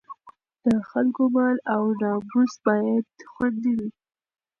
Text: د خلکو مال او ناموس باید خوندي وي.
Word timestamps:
د 0.65 0.67
خلکو 0.91 1.23
مال 1.35 1.57
او 1.73 1.83
ناموس 2.01 2.53
باید 2.65 3.05
خوندي 3.31 3.71
وي. 3.77 3.89